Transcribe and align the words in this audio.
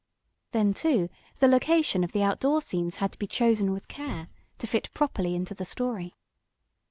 Then, 0.51 0.73
too, 0.73 1.11
the 1.37 1.47
location 1.47 2.03
of 2.03 2.11
the 2.11 2.23
outdoor 2.23 2.63
scenes 2.63 2.95
had 2.95 3.11
to 3.11 3.19
be 3.19 3.27
chosen 3.27 3.71
with 3.71 3.87
care, 3.87 4.29
to 4.57 4.65
fit 4.65 4.91
properly 4.95 5.35
into 5.35 5.53
the 5.53 5.63
story. 5.63 6.15